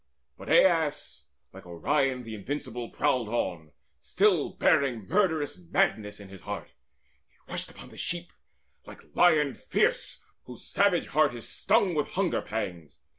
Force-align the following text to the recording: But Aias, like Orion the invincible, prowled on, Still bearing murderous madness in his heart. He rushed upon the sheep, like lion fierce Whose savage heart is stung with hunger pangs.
But 0.35 0.49
Aias, 0.49 1.25
like 1.53 1.67
Orion 1.67 2.23
the 2.23 2.33
invincible, 2.33 2.89
prowled 2.89 3.29
on, 3.29 3.71
Still 3.99 4.49
bearing 4.53 5.05
murderous 5.05 5.59
madness 5.59 6.19
in 6.19 6.27
his 6.29 6.41
heart. 6.41 6.69
He 7.27 7.37
rushed 7.53 7.69
upon 7.69 7.89
the 7.89 7.97
sheep, 7.97 8.33
like 8.87 9.15
lion 9.15 9.53
fierce 9.53 10.19
Whose 10.45 10.65
savage 10.65 11.05
heart 11.09 11.35
is 11.35 11.47
stung 11.47 11.93
with 11.93 12.07
hunger 12.07 12.41
pangs. 12.41 12.97